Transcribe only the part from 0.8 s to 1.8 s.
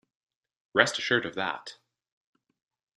assured of that!